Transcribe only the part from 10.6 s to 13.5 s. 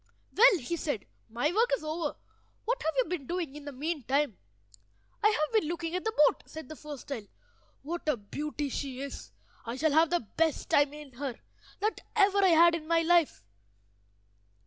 time in her that ever I had in my life."